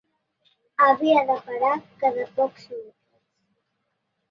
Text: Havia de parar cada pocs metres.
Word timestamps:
Havia 0.85 1.19
de 1.27 1.35
parar 1.51 1.71
cada 2.05 2.27
pocs 2.41 2.67
metres. 2.75 2.91